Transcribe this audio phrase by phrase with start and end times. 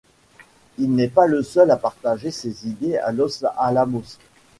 [0.79, 4.17] Il n'est pas le seul à partager ces idées à Los Alamos.